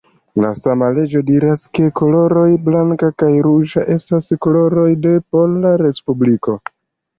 La 0.43 0.47
sama 0.59 0.85
leĝo 0.97 1.19
diras, 1.27 1.65
ke 1.79 1.89
koloroj 2.01 2.47
blanka 2.71 3.11
kaj 3.23 3.31
ruĝa 3.49 3.85
estas 3.99 4.33
koloroj 4.49 4.89
de 5.07 5.15
Pola 5.31 5.77
Respubliko. 5.87 6.61